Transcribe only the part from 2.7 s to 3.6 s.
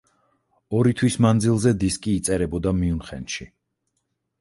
მიუნხენში.